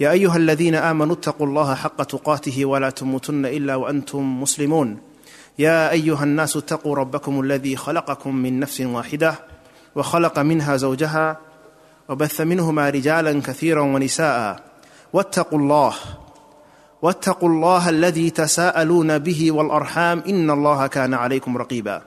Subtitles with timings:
[0.00, 4.98] يا أيها الذين آمنوا اتقوا الله حق تقاته ولا تموتن إلا وأنتم مسلمون.
[5.58, 9.34] يا أيها الناس اتقوا ربكم الذي خلقكم من نفس واحدة
[9.94, 11.36] وخلق منها زوجها
[12.08, 14.60] وبث منهما رجالا كثيرا ونساء.
[15.12, 15.94] واتقوا الله
[17.02, 22.02] واتقوا الله الذي تساءلون به والأرحام إن الله كان عليكم رقيبا.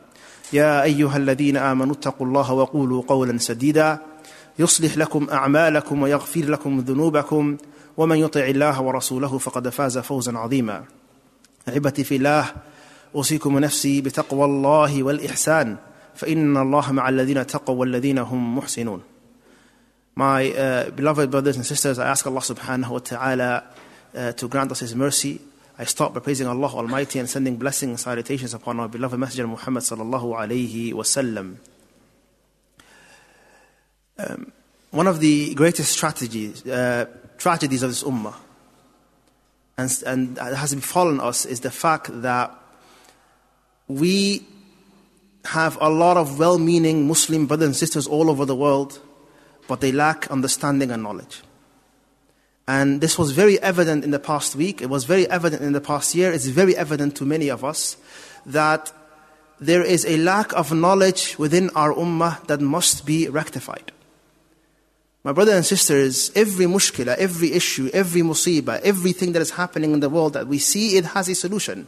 [0.54, 4.00] يا أيها الذين آمنوا اتقوا الله وقولوا قولا سديدا.
[4.60, 7.58] يصلح لكم أعمالكم ويغفر لكم ذنوبكم.
[7.98, 10.84] ومن يطع الله ورسوله فقد فاز فوزا عظيما
[11.68, 12.54] عبتي في الله
[13.16, 15.78] أوصيكم نفسي بتقوى الله والإحسان
[16.16, 19.02] فإن الله مع الذين اتقوا والذين هم محسنون
[20.18, 23.64] My uh, beloved brothers and sisters, I ask Allah subhanahu wa ta'ala
[24.16, 25.42] uh, to grant us His mercy.
[25.78, 29.46] I start by praising Allah Almighty and sending blessings and salutations upon our beloved Messenger
[29.48, 31.58] Muhammad sallallahu alayhi wa sallam.
[34.18, 34.54] Um,
[34.92, 37.08] one of the greatest strategies, uh,
[37.38, 38.36] tragedies of this ummah,
[39.78, 42.54] and, and has befallen us, is the fact that
[43.88, 44.46] we
[45.46, 49.00] have a lot of well meaning Muslim brothers and sisters all over the world,
[49.68, 51.42] but they lack understanding and knowledge.
[52.68, 55.82] And this was very evident in the past week, it was very evident in the
[55.82, 57.98] past year, it's very evident to many of us
[58.46, 58.92] that
[59.60, 63.92] there is a lack of knowledge within our ummah that must be rectified.
[65.26, 70.00] My brothers and sisters, every mushkila, every issue, every musibah, everything that is happening in
[70.00, 71.88] the world that we see, it has a solution.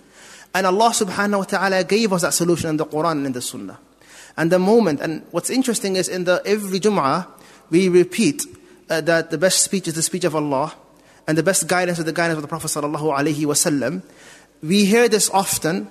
[0.56, 3.42] And Allah subhanahu wa ta'ala gave us that solution in the Quran and in the
[3.44, 3.78] Sunnah.
[4.38, 7.28] And the moment, and what's interesting is in the every Jum'ah,
[7.70, 8.44] we repeat
[8.90, 10.74] uh, that the best speech is the speech of Allah,
[11.28, 14.02] and the best guidance is the guidance of the Prophet sallallahu alaihi wasallam.
[14.64, 15.90] We hear this often.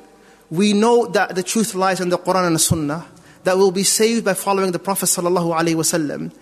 [0.51, 3.07] We know that the truth lies in the Quran and the Sunnah,
[3.45, 6.33] that we'll be saved by following the Prophet sallallahu alaihi wasallam.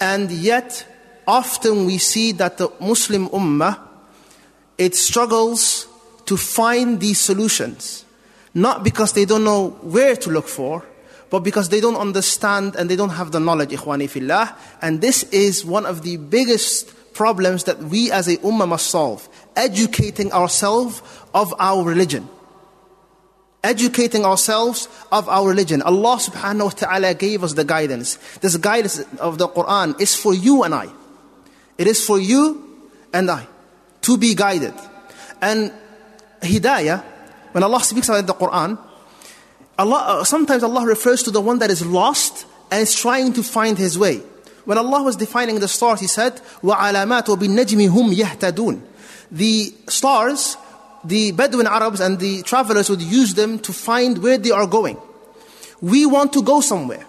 [0.00, 0.86] And yet,
[1.26, 3.78] often we see that the Muslim Ummah,
[4.76, 5.88] it struggles
[6.26, 8.04] to find these solutions.
[8.54, 10.84] Not because they don't know where to look for,
[11.30, 14.56] but because they don't understand and they don't have the knowledge, ikhwani fillah.
[14.80, 19.28] And this is one of the biggest problems that we as a ummah must solve.
[19.56, 21.02] Educating ourselves
[21.34, 22.28] of our religion
[23.63, 25.81] Educating ourselves of our religion.
[25.81, 28.15] Allah subhanahu wa ta'ala gave us the guidance.
[28.41, 30.89] This guidance of the Quran is for you and I.
[31.77, 33.47] It is for you and I
[34.01, 34.73] to be guided.
[35.41, 35.71] And
[36.41, 37.03] hidayah,
[37.53, 38.77] when Allah speaks about the Quran,
[39.77, 43.77] Allah, sometimes Allah refers to the one that is lost and is trying to find
[43.77, 44.21] his way.
[44.65, 48.81] When Allah was defining the stars, He said, وَعَلَامَاتُ بِالنَّجْمِ هُمْ يَهْتَدُونَ
[49.31, 50.57] The stars,
[51.08, 54.98] the Bedouin Arabs and the travelers would use them to find where they are going.
[55.80, 57.04] We want to go somewhere.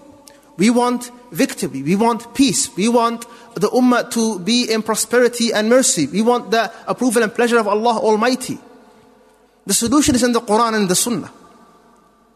[0.57, 1.83] We want victory.
[1.83, 2.75] We want peace.
[2.75, 6.07] We want the ummah to be in prosperity and mercy.
[6.07, 8.57] We want the approval and pleasure of Allah Almighty.
[9.65, 11.31] The solution is in the Quran and the Sunnah.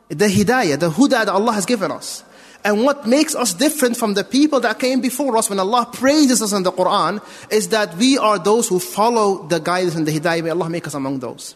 [0.10, 2.24] The hidayah, the huda that Allah has given us.
[2.66, 6.42] And what makes us different from the people that came before us when Allah praises
[6.42, 10.18] us in the Quran is that we are those who follow the guidance and the
[10.18, 10.44] hidayah.
[10.44, 11.56] May Allah make us among those.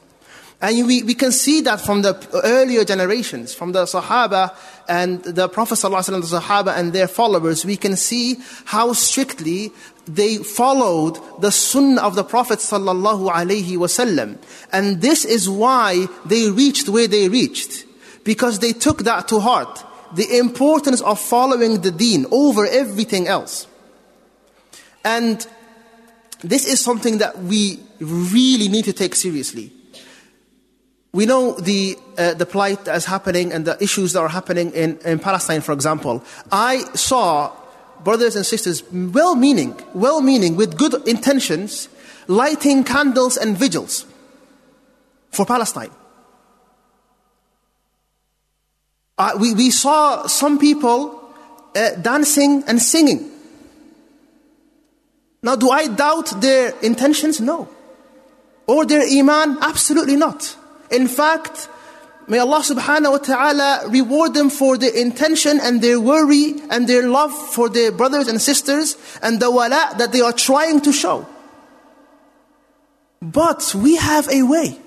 [0.59, 4.55] And we, we can see that from the earlier generations, from the Sahaba
[4.90, 9.72] and the Prophet ﷺ, the Sahaba and their followers, we can see how strictly
[10.08, 14.37] they followed the sunnah of the Prophet sallallahu alaihi wasallam.
[14.72, 17.85] And this is why they reached where they reached.
[18.23, 19.84] Because they took that to heart.
[20.13, 23.67] The importance of following the deen over everything else.
[25.03, 25.45] And
[26.41, 29.71] this is something that we really need to take seriously.
[31.13, 34.71] We know the, uh, the plight that is happening and the issues that are happening
[34.71, 36.23] in, in Palestine, for example.
[36.51, 37.51] I saw
[38.03, 41.89] brothers and sisters, well meaning, well meaning, with good intentions,
[42.27, 44.05] lighting candles and vigils
[45.31, 45.91] for Palestine.
[49.17, 51.34] Uh, we, we saw some people
[51.75, 53.31] uh, dancing and singing.
[55.41, 57.40] Now, do I doubt their intentions?
[57.40, 57.69] No.
[58.67, 59.58] Or their iman?
[59.61, 60.55] Absolutely not.
[60.91, 61.69] In fact,
[62.28, 67.08] may Allah subhanahu wa ta'ala reward them for their intention and their worry and their
[67.08, 71.25] love for their brothers and sisters and the wala that they are trying to show.
[73.22, 74.78] But we have a way.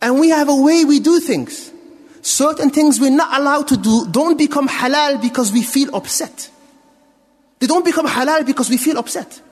[0.00, 1.71] And we have a way we do things.
[2.22, 6.48] Certain things we're not allowed to do don't become halal because we feel upset.
[7.58, 9.42] They don't become halal because we feel upset.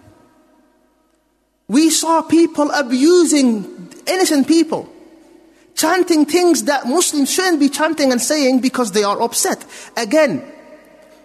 [1.67, 4.89] We saw people abusing innocent people,
[5.75, 9.65] chanting things that Muslims shouldn't be chanting and saying because they are upset.
[9.97, 10.43] Again,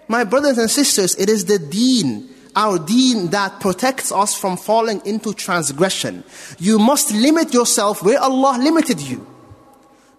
[0.08, 5.02] my brothers and sisters, it is the deen, our deen that protects us from falling
[5.06, 6.24] into transgression.
[6.58, 9.35] You must limit yourself where Allah limited you.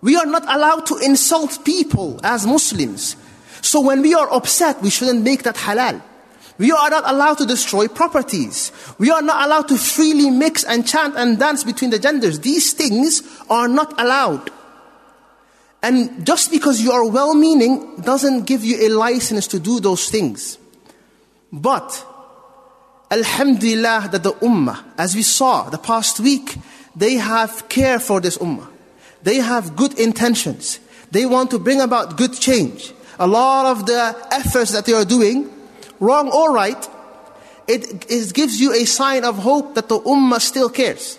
[0.02, 3.16] We are not allowed to insult people as Muslims.
[3.62, 6.02] So when we are upset, we shouldn't make that halal.
[6.58, 8.72] We are not allowed to destroy properties.
[8.98, 12.40] We are not allowed to freely mix and chant and dance between the genders.
[12.40, 14.50] These things are not allowed.
[15.82, 20.08] And just because you are well meaning doesn't give you a license to do those
[20.08, 20.58] things.
[21.52, 22.04] But,
[23.10, 26.56] Alhamdulillah, that the Ummah, as we saw the past week,
[26.94, 28.69] they have care for this Ummah.
[29.22, 30.80] They have good intentions.
[31.10, 32.92] They want to bring about good change.
[33.18, 35.50] A lot of the efforts that they are doing,
[36.00, 36.88] wrong or right,
[37.66, 41.18] it, it gives you a sign of hope that the ummah still cares.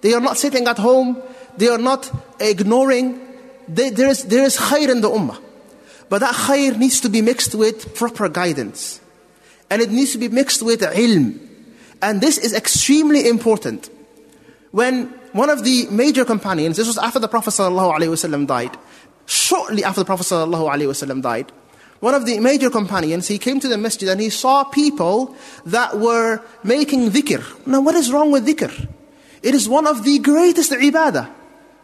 [0.00, 1.20] They are not sitting at home,
[1.56, 2.10] they are not
[2.40, 3.26] ignoring.
[3.68, 5.40] They, there, is, there is khair in the ummah.
[6.08, 9.00] But that khair needs to be mixed with proper guidance.
[9.68, 11.38] And it needs to be mixed with ilm.
[12.02, 13.90] And this is extremely important.
[14.72, 18.77] When one of the major companions, this was after the Prophet ﷺ died,
[19.25, 21.51] shortly after the Prophet ﷺ died,
[21.99, 25.35] one of the major companions, he came to the masjid and he saw people
[25.65, 27.65] that were making dhikr.
[27.65, 28.87] Now, what is wrong with dhikr?
[29.41, 31.31] It is one of the greatest ibadah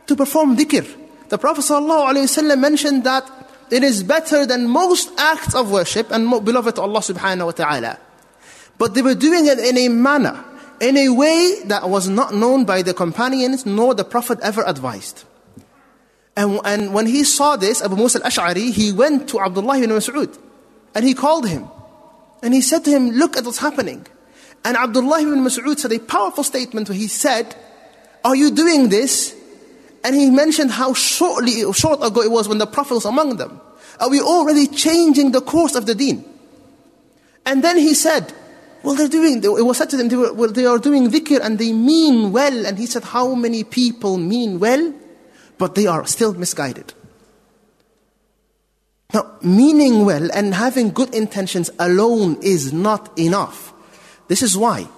[0.07, 0.85] to perform dhikr.
[1.29, 3.29] The Prophet ﷺ mentioned that
[3.71, 7.97] it is better than most acts of worship and beloved to Allah subhanahu wa ta'ala.
[8.77, 10.43] But they were doing it in a manner
[10.80, 15.24] in a way that was not known by the companions nor the Prophet ever advised.
[16.36, 20.38] And, and when he saw this, Abu Musa al-Ash'ari, he went to Abdullah ibn Mas'ud
[20.94, 21.68] and he called him.
[22.42, 24.06] And he said to him, look at what's happening.
[24.64, 27.56] And Abdullah ibn Mas'ud said a powerful statement where he said,
[28.24, 29.34] are you doing this?
[30.04, 33.60] And he mentioned how shortly, short ago it was when the Prophet was among them.
[33.98, 36.24] Are we already changing the course of the deen?
[37.46, 38.32] And then he said,
[38.82, 41.40] well, they're doing, it was said to them, they, were, well, they are doing dhikr
[41.42, 42.66] and they mean well.
[42.66, 44.94] And he said, How many people mean well,
[45.58, 46.94] but they are still misguided?
[49.14, 53.72] Now, meaning well and having good intentions alone is not enough.
[54.28, 54.88] This is why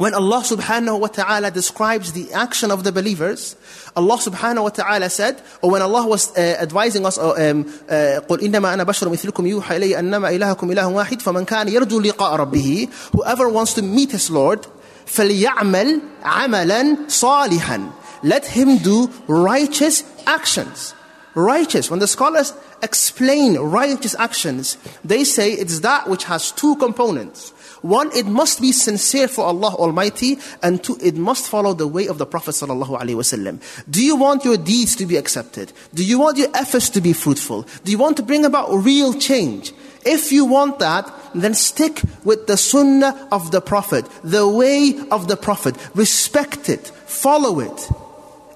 [0.00, 3.54] when Allah subhanahu wa ta'ala describes the action of the believers,
[3.94, 8.40] Allah subhanahu wa ta'ala said, or when Allah was uh, advising us, um, uh, قُلْ
[8.40, 12.88] إِنَّمَا أَنَا بَشْرٌ مِثْلُكُمْ يُوحَى إِلَيَّ أَنَّمَا إِلَهَكُمْ إِلَهٌ وَاحِدٌ فَمَنْ كَانَ يَرْجُو لِقَاءَ رَبِّهِ
[13.12, 14.66] Whoever wants to meet his Lord,
[15.04, 17.92] فَلْيَعْمَلْ عَمَلًا صَالِحًا
[18.22, 20.94] Let him do righteous actions.
[21.34, 21.90] Righteous.
[21.90, 27.51] When the scholars explain righteous actions, they say it's that which has two components.
[27.81, 32.07] One, it must be sincere for Allah Almighty, and two, it must follow the way
[32.07, 33.89] of the Prophet ﷺ.
[33.89, 35.71] Do you want your deeds to be accepted?
[35.93, 37.67] Do you want your efforts to be fruitful?
[37.83, 39.71] Do you want to bring about real change?
[40.03, 45.27] If you want that, then stick with the sunnah of the Prophet, the way of
[45.27, 45.75] the Prophet.
[45.95, 47.89] Respect it, follow it,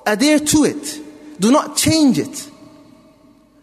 [0.08, 1.40] adhere to it.
[1.40, 2.50] Do not change it.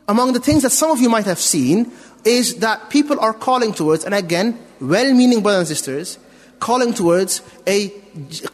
[0.09, 1.91] Among the things that some of you might have seen
[2.25, 6.19] is that people are calling towards, and again, well meaning brothers and sisters,
[6.61, 7.91] calling towards a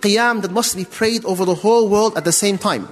[0.01, 2.89] qiyam that must be prayed over the whole world at the same time.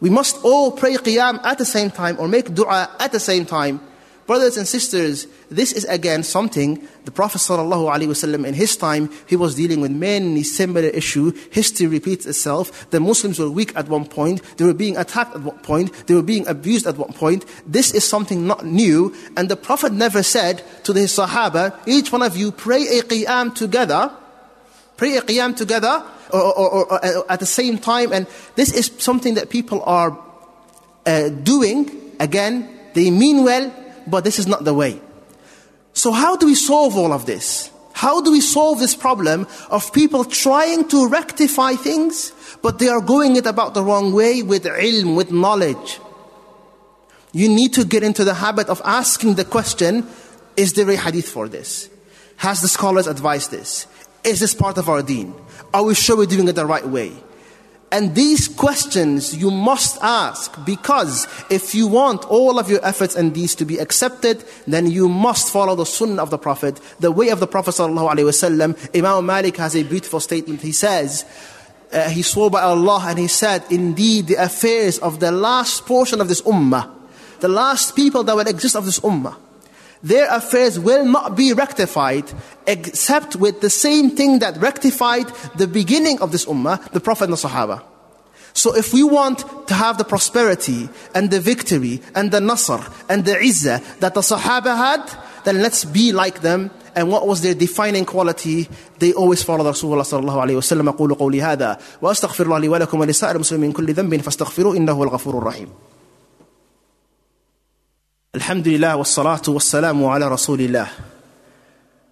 [0.00, 3.46] We must all pray qiyam at the same time or make dua at the same
[3.46, 3.80] time
[4.26, 9.56] Brothers and sisters, this is again something the Prophet ﷺ in his time, he was
[9.56, 11.32] dealing with many similar issue.
[11.50, 12.88] History repeats itself.
[12.90, 14.40] The Muslims were weak at one point.
[14.56, 16.06] They were being attacked at one point.
[16.06, 17.44] They were being abused at one point.
[17.66, 19.12] This is something not new.
[19.36, 23.52] And the Prophet never said to the Sahaba, each one of you pray a qiyam
[23.54, 24.12] together.
[24.96, 28.12] Pray a qiyam together or, or, or, or at the same time.
[28.12, 30.16] And this is something that people are
[31.04, 31.90] uh, doing.
[32.20, 33.72] Again, they mean well,
[34.06, 35.00] but this is not the way.
[35.92, 37.70] So, how do we solve all of this?
[37.94, 42.32] How do we solve this problem of people trying to rectify things,
[42.62, 46.00] but they are going it about the wrong way with ilm, with knowledge?
[47.32, 50.06] You need to get into the habit of asking the question,
[50.56, 51.88] is there a hadith for this?
[52.36, 53.86] Has the scholars advised this?
[54.24, 55.34] Is this part of our deen?
[55.72, 57.12] Are we sure we're doing it the right way?
[57.92, 63.34] And these questions you must ask because if you want all of your efforts and
[63.34, 67.28] deeds to be accepted, then you must follow the sunnah of the Prophet, the way
[67.28, 67.78] of the Prophet.
[67.78, 70.62] Imam Malik has a beautiful statement.
[70.62, 71.26] He says,
[71.92, 76.22] uh, he swore by Allah and he said, Indeed, the affairs of the last portion
[76.22, 76.90] of this ummah,
[77.40, 79.36] the last people that will exist of this ummah,
[80.03, 82.25] their affairs will not be rectified
[82.65, 87.33] except with the same thing that rectified the beginning of this ummah, the Prophet and
[87.33, 87.83] the Sahaba.
[88.53, 93.23] So if we want to have the prosperity and the victory and the nasr and
[93.23, 95.03] the izzah that the Sahaba had,
[95.43, 96.71] then let's be like them.
[96.95, 98.67] And what was their defining quality?
[98.97, 102.99] They always followed Rasulullah صلى الله عليه وسلم أقول قولي هذا وأستغفر الله لي ولكم
[102.99, 105.69] ولسائر المسلمين من كل ذنب فاستغفروه إنه هو الغفور الرحيم.
[108.34, 110.88] Alhamdulillah wa salatu wa salamu ala rasulillah.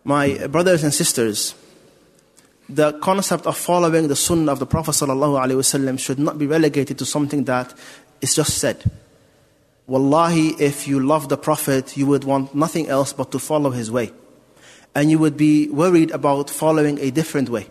[0.04, 1.54] My brothers and sisters,
[2.68, 7.06] the concept of following the sunnah of the Prophet ﷺ should not be relegated to
[7.06, 7.72] something that
[8.20, 8.84] is just said.
[9.86, 13.90] Wallahi, if you love the Prophet, you would want nothing else but to follow his
[13.90, 14.12] way.
[14.94, 17.66] And you would be worried about following a different way,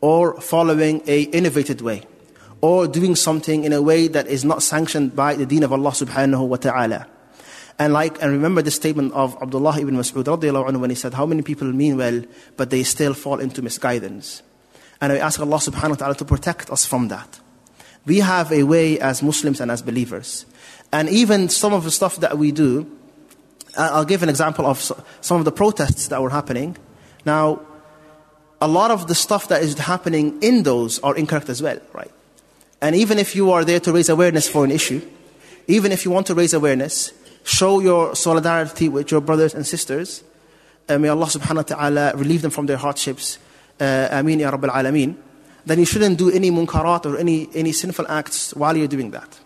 [0.00, 2.04] or following a innovated way,
[2.62, 5.90] or doing something in a way that is not sanctioned by the deen of Allah
[5.90, 7.08] subhanahu wa ta'ala.
[7.78, 11.14] And like, and remember the statement of Abdullah ibn Mas'ud radiallahu anhu when he said,
[11.14, 12.22] how many people mean well,
[12.56, 14.42] but they still fall into misguidance.
[15.00, 17.38] And we ask Allah subhanahu wa ta'ala to protect us from that.
[18.06, 20.46] We have a way as Muslims and as believers.
[20.90, 22.90] And even some of the stuff that we do,
[23.76, 24.80] I'll give an example of
[25.20, 26.78] some of the protests that were happening.
[27.26, 27.60] Now,
[28.60, 32.10] a lot of the stuff that is happening in those are incorrect as well, right?
[32.80, 35.02] And even if you are there to raise awareness for an issue,
[35.66, 37.12] even if you want to raise awareness,
[37.46, 40.24] show your solidarity with your brothers and sisters.
[40.88, 43.38] Uh, may Allah subhanahu wa ta'ala relieve them from their hardships.
[43.80, 45.16] Uh, Ameen ya Rabbil Alameen.
[45.64, 49.38] Then you shouldn't do any munkarat or any, any sinful acts while you're doing that.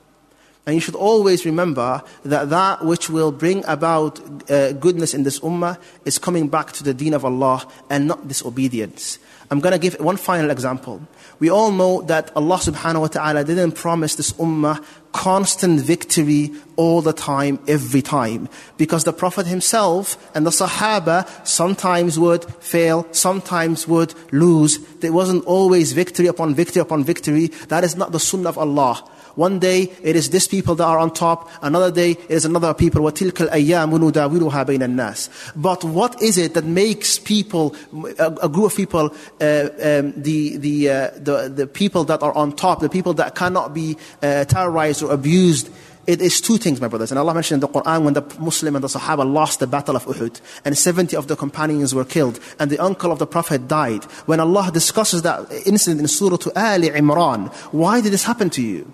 [0.66, 5.40] And you should always remember that that which will bring about uh, goodness in this
[5.40, 9.18] ummah is coming back to the deen of Allah and not disobedience.
[9.50, 11.02] I'm going to give one final example.
[11.40, 17.02] We all know that Allah subhanahu wa ta'ala didn't promise this ummah constant victory all
[17.02, 18.48] the time, every time.
[18.76, 24.78] Because the Prophet himself and the Sahaba sometimes would fail, sometimes would lose.
[25.00, 27.48] There wasn't always victory upon victory upon victory.
[27.68, 29.02] That is not the sunnah of Allah.
[29.39, 32.73] One day it is this people that are on top, another day it is another
[32.73, 33.01] people.
[33.01, 37.75] وَتِلْكَ الْأَيَّامُ نُدَاوِلُهَا بَيْنَ النَّاسِ But what is it that makes people,
[38.19, 42.33] a, a group of people, uh, um, the, the, uh, the, the people that are
[42.33, 45.69] on top, the people that cannot be uh, terrorized or abused,
[46.07, 47.11] it is two things, my brothers.
[47.11, 49.95] And Allah mentioned in the Quran when the Muslim and the Sahaba lost the battle
[49.95, 53.67] of Uhud and 70 of the companions were killed and the uncle of the Prophet
[53.67, 54.03] died.
[54.27, 58.61] When Allah discusses that incident in Surah to Ali Imran, why did this happen to
[58.61, 58.93] you?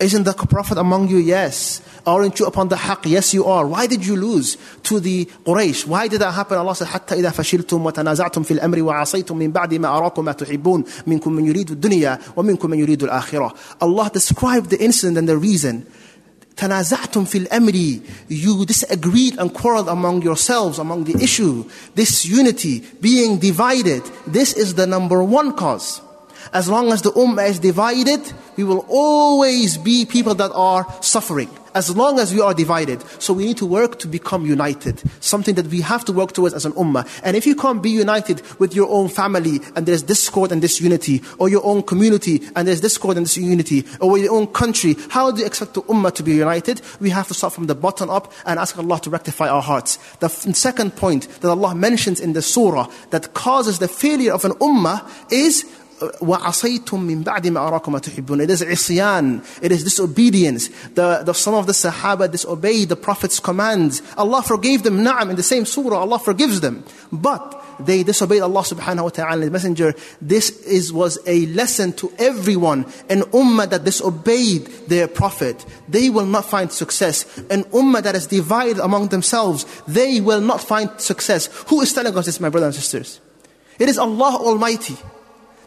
[0.00, 1.16] Isn't the Prophet among you?
[1.16, 1.80] Yes.
[2.06, 3.06] Aren't you upon the haqq?
[3.06, 3.66] Yes, you are.
[3.66, 5.86] Why did you lose to the Quraysh?
[5.86, 6.58] Why did that happen?
[6.58, 10.84] Allah said, حتى إذا فشلتم وتنازعتم في الأمر وعصيتم من بعد ما أراكم ما تحبون
[11.06, 13.54] منكم من يريد الدنيا ومنكم من يريد الآخرة.
[13.80, 15.86] Allah described the incident and the reason.
[16.56, 21.64] تنازعتم في الأمر You disagreed and quarreled among yourselves, among the issue.
[21.94, 26.02] This unity, being divided, this is the number one cause.
[26.53, 28.21] As long as the ummah is divided,
[28.57, 31.49] we will always be people that are suffering.
[31.73, 33.01] As long as we are divided.
[33.21, 35.01] So we need to work to become united.
[35.21, 37.07] Something that we have to work towards as an ummah.
[37.23, 41.23] And if you can't be united with your own family and there's discord and disunity,
[41.39, 45.39] or your own community and there's discord and disunity, or your own country, how do
[45.39, 46.81] you expect the ummah to be united?
[46.99, 49.95] We have to start from the bottom up and ask Allah to rectify our hearts.
[50.17, 54.51] The second point that Allah mentions in the surah that causes the failure of an
[54.53, 55.65] ummah is
[56.00, 60.68] وَعَصَيْتُم مِّن بَعْدِ مَا أَرَاكُمْ تُحِبُّونَ It is isyan, it is disobedience.
[60.94, 64.02] The, the, some of the Sahaba disobeyed the Prophet's commands.
[64.18, 66.84] Allah forgave them, na'am, in the same surah, Allah forgives them.
[67.10, 69.94] But they disobeyed Allah subhanahu wa ta'ala, the messenger.
[70.20, 72.84] This is, was a lesson to everyone.
[73.08, 77.38] An ummah that disobeyed their Prophet, they will not find success.
[77.48, 81.46] An ummah that is divided among themselves, they will not find success.
[81.68, 83.20] Who is telling us this, my brothers and sisters?
[83.78, 84.96] It is Allah Almighty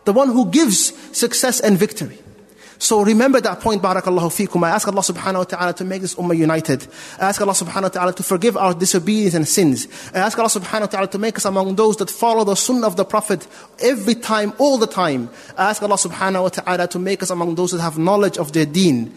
[0.05, 2.19] the one who gives success and victory.
[2.79, 4.67] So remember that point, barakallahu fikum.
[4.67, 6.87] I ask Allah subhanahu wa ta'ala to make this ummah united.
[7.19, 9.89] I ask Allah subhanahu wa ta'ala to forgive our disobedience and sins.
[10.13, 12.87] I ask Allah subhanahu wa ta'ala to make us among those that follow the sunnah
[12.87, 13.47] of the Prophet
[13.81, 15.31] every time, all the time.
[15.57, 18.53] I ask Allah subhanahu wa ta'ala to make us among those that have knowledge of
[18.53, 19.15] their deen.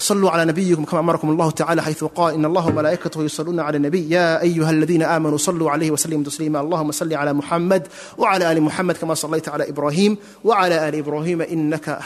[0.00, 4.10] صلوا على نبيكم كما امركم الله تعالى حيث قال ان الله وملائكته يصلون على النبي
[4.10, 7.86] يا ايها الذين امنوا صلوا عليه وسلموا تسليما اللهم صل على محمد
[8.18, 11.98] وعلى ال محمد كما صليت على ابراهيم وعلى ال ابراهيم انك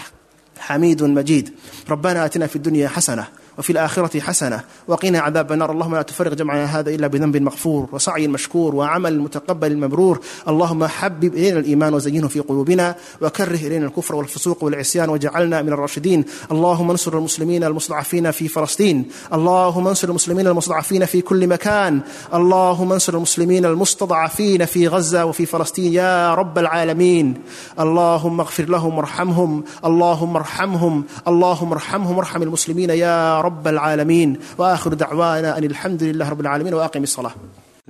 [0.58, 1.50] حميد مجيد
[1.90, 3.26] ربنا اتنا في الدنيا حسنه
[3.57, 4.61] وفي الآخرة حسنة.
[4.87, 5.71] وقنا عذاب النار.
[5.71, 10.19] اللهم لا تفرق جمعنا هذا إلا بذنب مغفور وسعي مشكور وعمل متقبل مبرور.
[10.47, 16.25] اللهم حبب إلينا الإيمان وزينه في قلوبنا وكره إلينا الكفر والفسوق والعصيان وجعلنا من الراشدين.
[16.51, 19.05] اللهم انصر المسلمين المستضعفين في فلسطين.
[19.33, 22.01] اللهم انصر المسلمين المستضعفين في كل مكان.
[22.33, 25.93] اللهم انصر المسلمين المستضعفين في غزة وفي فلسطين.
[25.93, 27.33] يا رب العالمين.
[27.79, 29.63] اللهم اغفر لهم وارحمهم.
[29.85, 31.03] اللهم ارحمهم.
[31.27, 32.89] اللهم ارحمهم وارحم المسلمين.
[32.89, 37.32] يا رب العالمين واخر دعوانا ان الحمد لله رب العالمين واقم الصلاه